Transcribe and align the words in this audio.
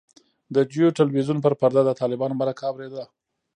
د 0.55 0.57
جیو 0.71 0.95
تلویزیون 0.99 1.37
پر 1.45 1.53
پرده 1.59 1.81
د 1.85 1.91
طالبانو 2.01 2.37
مرکه 2.41 2.63
اورېده. 2.69 3.03